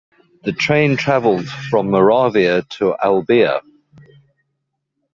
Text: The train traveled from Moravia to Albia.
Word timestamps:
The 0.45 0.51
train 0.51 0.97
traveled 0.97 1.45
from 1.47 1.91
Moravia 1.91 2.63
to 2.79 2.95
Albia. 3.03 3.61